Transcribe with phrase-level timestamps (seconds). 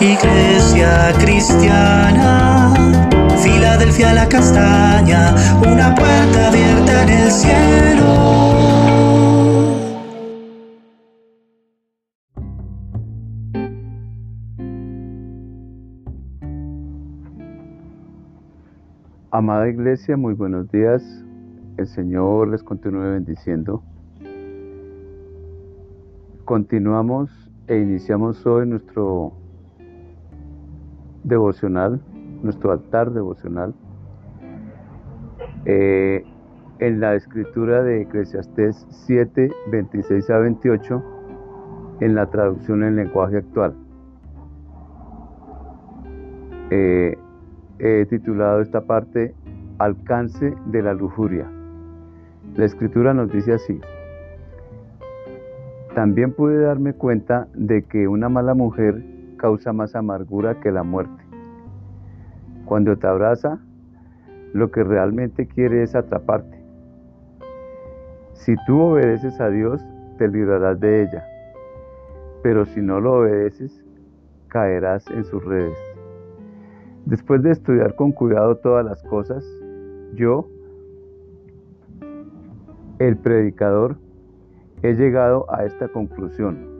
[0.00, 2.74] Iglesia cristiana,
[3.40, 8.74] Filadelfia la castaña, una puerta abierta en el cielo.
[19.30, 21.04] Amada Iglesia, muy buenos días.
[21.76, 23.84] El Señor les continúe bendiciendo.
[26.44, 27.30] Continuamos
[27.68, 29.43] e iniciamos hoy nuestro
[31.24, 32.00] devocional,
[32.42, 33.74] nuestro altar devocional,
[35.64, 36.24] eh,
[36.78, 41.02] en la escritura de Eclesiastés 7, 26 a 28,
[42.00, 43.74] en la traducción en lenguaje actual.
[46.70, 47.16] Eh,
[47.78, 49.34] he titulado esta parte
[49.78, 51.50] Alcance de la lujuria.
[52.56, 53.80] La escritura nos dice así.
[55.94, 59.13] También pude darme cuenta de que una mala mujer
[59.44, 61.22] causa más amargura que la muerte.
[62.64, 63.58] Cuando te abraza,
[64.54, 66.64] lo que realmente quiere es atraparte.
[68.32, 69.84] Si tú obedeces a Dios,
[70.16, 71.26] te librarás de ella.
[72.42, 73.84] Pero si no lo obedeces,
[74.48, 75.76] caerás en sus redes.
[77.04, 79.44] Después de estudiar con cuidado todas las cosas,
[80.14, 80.48] yo,
[82.98, 83.96] el predicador,
[84.80, 86.73] he llegado a esta conclusión.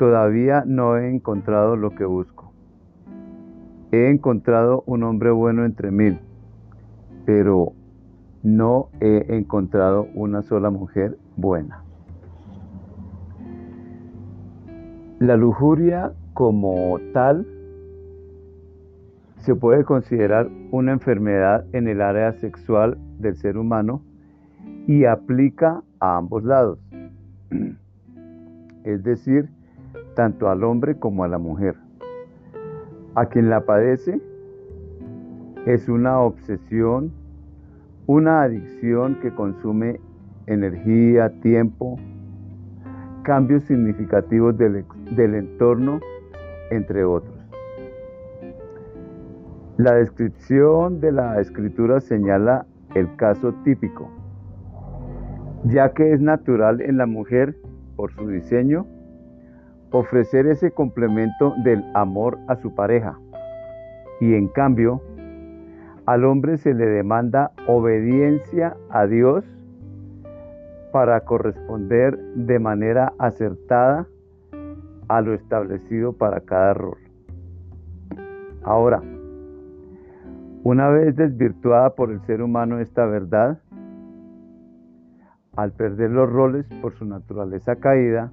[0.00, 2.54] Todavía no he encontrado lo que busco.
[3.92, 6.18] He encontrado un hombre bueno entre mil,
[7.26, 7.74] pero
[8.42, 11.84] no he encontrado una sola mujer buena.
[15.18, 17.46] La lujuria como tal
[19.40, 24.00] se puede considerar una enfermedad en el área sexual del ser humano
[24.86, 26.78] y aplica a ambos lados,
[28.84, 29.50] es decir,
[30.20, 31.76] tanto al hombre como a la mujer.
[33.14, 34.20] A quien la padece
[35.64, 37.10] es una obsesión,
[38.06, 39.98] una adicción que consume
[40.46, 41.96] energía, tiempo,
[43.22, 44.84] cambios significativos del,
[45.16, 46.00] del entorno,
[46.70, 47.38] entre otros.
[49.78, 54.10] La descripción de la escritura señala el caso típico,
[55.64, 57.56] ya que es natural en la mujer,
[57.96, 58.84] por su diseño,
[59.90, 63.18] ofrecer ese complemento del amor a su pareja.
[64.20, 65.00] Y en cambio,
[66.06, 69.44] al hombre se le demanda obediencia a Dios
[70.92, 74.06] para corresponder de manera acertada
[75.08, 76.98] a lo establecido para cada rol.
[78.62, 79.02] Ahora,
[80.62, 83.58] una vez desvirtuada por el ser humano esta verdad,
[85.56, 88.30] al perder los roles por su naturaleza caída,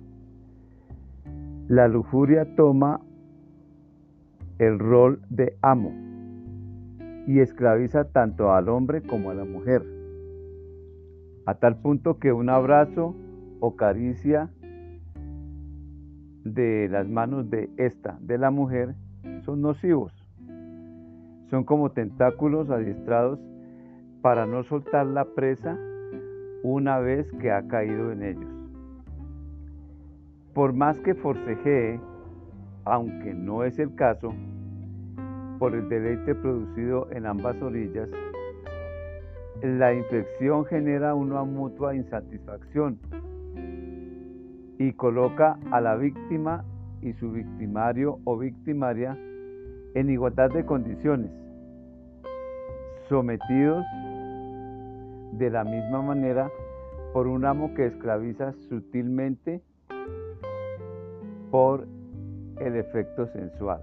[1.68, 3.02] la lujuria toma
[4.60, 5.94] el rol de amo
[7.28, 9.84] y esclaviza tanto al hombre como a la mujer,
[11.46, 13.16] a tal punto que un abrazo
[13.60, 14.50] o caricia
[16.44, 18.96] de las manos de esta, de la mujer,
[19.44, 20.28] son nocivos
[21.50, 23.40] son como tentáculos adiestrados
[24.22, 25.78] para no soltar la presa
[26.64, 28.57] una vez que ha caído en ellos.
[30.58, 32.00] Por más que forcejee,
[32.84, 34.34] aunque no es el caso,
[35.60, 38.10] por el deleite producido en ambas orillas,
[39.62, 42.98] la infección genera una mutua insatisfacción
[44.80, 46.66] y coloca a la víctima
[47.04, 49.16] y su victimario o victimaria
[49.94, 51.30] en igualdad de condiciones,
[53.08, 53.86] sometidos
[55.34, 56.50] de la misma manera
[57.14, 59.62] por un amo que esclaviza sutilmente
[61.52, 61.88] por
[62.60, 63.82] el efecto sensual.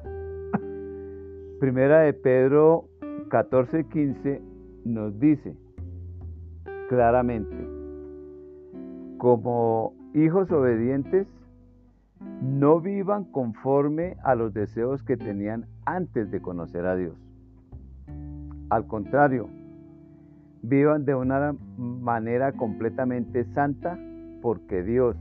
[1.60, 2.88] Primera de Pedro
[3.28, 4.40] 14:15
[4.84, 5.56] nos dice
[6.88, 7.56] claramente,
[9.18, 11.26] como hijos obedientes,
[12.42, 17.16] no vivan conforme a los deseos que tenían antes de conocer a Dios.
[18.70, 19.48] Al contrario,
[20.62, 23.98] vivan de una manera completamente santa
[24.40, 25.16] porque Dios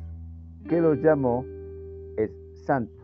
[0.68, 1.46] que los llamó
[2.66, 3.04] santo.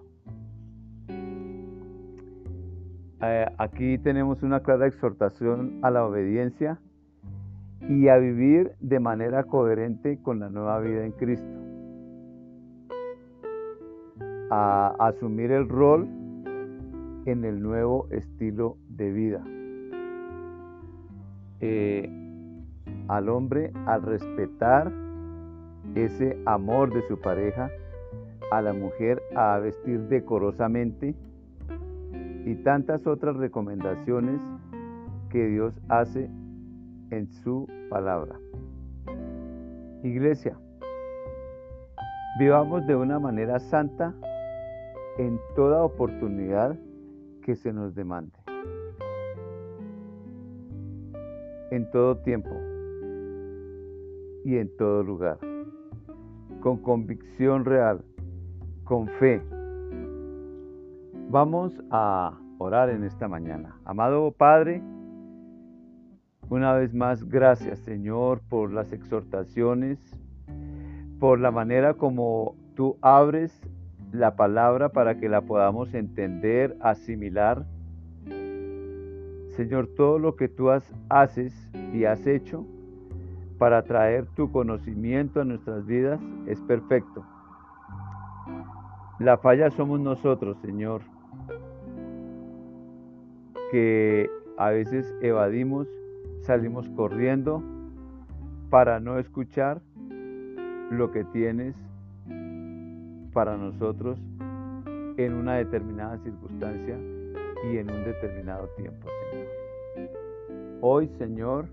[3.22, 6.80] Eh, aquí tenemos una clara exhortación a la obediencia
[7.88, 11.60] y a vivir de manera coherente con la nueva vida en Cristo
[14.50, 16.08] a asumir el rol
[17.26, 19.44] en el nuevo estilo de vida.
[21.62, 22.10] Eh,
[23.08, 24.92] al hombre, al respetar
[25.96, 27.70] ese amor de su pareja,
[28.52, 31.16] a la mujer a vestir decorosamente
[32.46, 34.40] y tantas otras recomendaciones
[35.30, 36.30] que Dios hace
[37.12, 38.40] en su palabra.
[40.04, 40.58] Iglesia,
[42.40, 44.14] vivamos de una manera santa
[45.18, 46.78] en toda oportunidad
[47.44, 48.38] que se nos demande.
[51.72, 52.50] En todo tiempo
[54.46, 55.38] y en todo lugar.
[56.62, 58.04] Con convicción real,
[58.90, 59.40] con fe.
[61.30, 63.80] Vamos a orar en esta mañana.
[63.86, 64.82] Amado Padre,
[66.50, 70.00] una vez más, gracias Señor por las exhortaciones,
[71.20, 73.62] por la manera como tú abres
[74.12, 77.68] la palabra para que la podamos entender, asimilar.
[79.50, 80.72] Señor, todo lo que tú
[81.10, 81.54] haces
[81.94, 82.66] y has hecho
[83.60, 87.24] para traer tu conocimiento a nuestras vidas es perfecto.
[89.20, 91.02] La falla somos nosotros, Señor,
[93.70, 95.88] que a veces evadimos
[96.42, 97.62] salimos corriendo
[98.70, 99.82] para no escuchar
[100.90, 101.76] lo que tienes
[103.34, 104.18] para nosotros
[105.18, 106.98] en una determinada circunstancia
[107.70, 110.10] y en un determinado tiempo, Señor.
[110.82, 111.68] Hoy, Señor,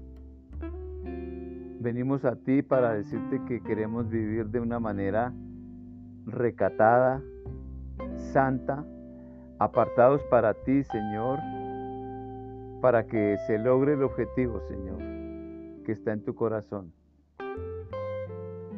[1.79, 5.33] venimos a ti para decirte que queremos vivir de una manera
[6.27, 7.23] recatada,
[8.37, 8.85] santa,
[9.59, 11.39] apartados para ti, Señor,
[12.83, 14.99] para que se logre el objetivo, Señor,
[15.87, 16.93] que está en tu corazón.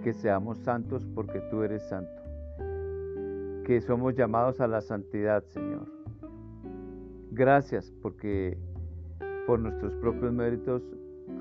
[0.04, 2.22] Que seamos santos porque tú eres santo.
[3.64, 5.88] Que somos llamados a la santidad, Señor.
[7.32, 8.56] Gracias porque
[9.44, 10.84] por nuestros propios méritos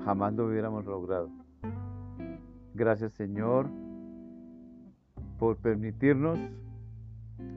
[0.04, 1.30] jamás lo hubiéramos logrado.
[2.74, 3.68] Gracias, Señor,
[5.38, 6.40] por permitirnos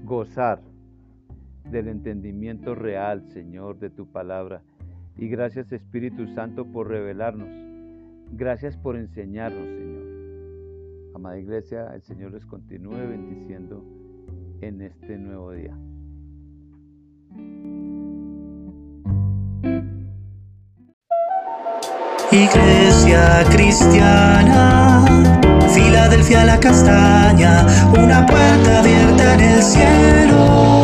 [0.04, 0.62] gozar
[1.70, 4.62] del entendimiento real, Señor, de tu palabra
[5.18, 7.50] y gracias Espíritu Santo por revelarnos.
[8.34, 10.02] Gracias por enseñarnos, Señor.
[11.16, 13.84] Amada Iglesia, el Señor les continúe bendiciendo
[14.62, 15.78] en este nuevo día.
[22.32, 24.91] Iglesia cristiana,
[26.12, 27.66] Filadelfia la castaña,
[27.98, 30.81] una puerta abierta en el cielo.